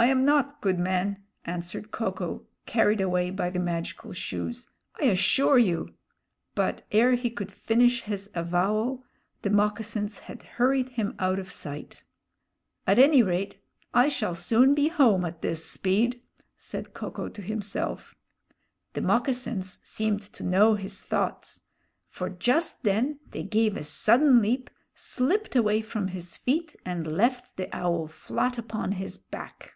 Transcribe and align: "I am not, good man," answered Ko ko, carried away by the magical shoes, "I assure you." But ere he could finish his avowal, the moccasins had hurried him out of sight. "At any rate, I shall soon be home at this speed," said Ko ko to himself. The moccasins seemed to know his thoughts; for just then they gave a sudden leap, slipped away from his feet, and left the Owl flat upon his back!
"I 0.00 0.06
am 0.06 0.24
not, 0.24 0.60
good 0.60 0.78
man," 0.78 1.24
answered 1.44 1.90
Ko 1.90 2.12
ko, 2.12 2.46
carried 2.66 3.00
away 3.00 3.30
by 3.30 3.50
the 3.50 3.58
magical 3.58 4.12
shoes, 4.12 4.68
"I 5.00 5.06
assure 5.06 5.58
you." 5.58 5.92
But 6.54 6.86
ere 6.92 7.14
he 7.16 7.30
could 7.30 7.50
finish 7.50 8.02
his 8.02 8.30
avowal, 8.32 9.02
the 9.42 9.50
moccasins 9.50 10.20
had 10.20 10.44
hurried 10.44 10.90
him 10.90 11.16
out 11.18 11.40
of 11.40 11.50
sight. 11.50 12.04
"At 12.86 13.00
any 13.00 13.24
rate, 13.24 13.60
I 13.92 14.06
shall 14.06 14.36
soon 14.36 14.72
be 14.72 14.86
home 14.86 15.24
at 15.24 15.42
this 15.42 15.68
speed," 15.68 16.22
said 16.56 16.94
Ko 16.94 17.10
ko 17.10 17.28
to 17.30 17.42
himself. 17.42 18.14
The 18.92 19.00
moccasins 19.00 19.80
seemed 19.82 20.22
to 20.22 20.44
know 20.44 20.76
his 20.76 21.02
thoughts; 21.02 21.62
for 22.08 22.30
just 22.30 22.84
then 22.84 23.18
they 23.32 23.42
gave 23.42 23.76
a 23.76 23.82
sudden 23.82 24.40
leap, 24.40 24.70
slipped 24.94 25.56
away 25.56 25.80
from 25.82 26.06
his 26.06 26.36
feet, 26.36 26.76
and 26.86 27.04
left 27.16 27.56
the 27.56 27.68
Owl 27.74 28.06
flat 28.06 28.56
upon 28.58 28.92
his 28.92 29.16
back! 29.18 29.74